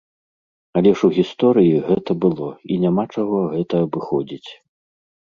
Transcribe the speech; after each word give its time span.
Але 0.79 0.93
ж 1.01 1.09
у 1.09 1.13
гісторыі 1.17 1.83
гэта 1.91 2.11
было, 2.25 2.49
і 2.71 2.81
няма 2.87 3.09
чаго 3.15 3.47
гэта 3.55 3.75
абыходзіць. 3.89 4.49